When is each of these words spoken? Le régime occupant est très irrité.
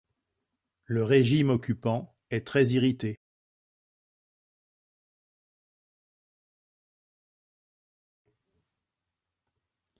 Le 0.85 1.03
régime 1.03 1.51
occupant 1.51 2.15
est 2.31 2.47
très 2.47 2.65
irrité. 2.69 3.19